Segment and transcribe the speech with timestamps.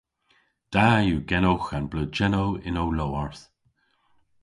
[0.73, 3.43] Da yw genowgh an bleujennow yn ow lowarth.